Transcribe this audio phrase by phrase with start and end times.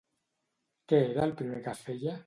[0.93, 2.19] Què era el primer que feia?